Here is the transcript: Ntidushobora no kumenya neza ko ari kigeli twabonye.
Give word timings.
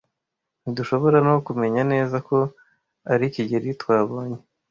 Ntidushobora 0.61 1.17
no 1.27 1.33
kumenya 1.47 1.81
neza 1.91 2.15
ko 2.27 2.37
ari 3.13 3.25
kigeli 3.33 3.69
twabonye. 3.81 4.39